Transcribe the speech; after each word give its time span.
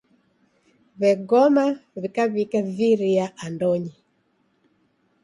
W'egoma 0.99 1.65
w'ikaw'ika 1.99 2.59
viria 2.75 3.25
andonyi. 3.45 3.93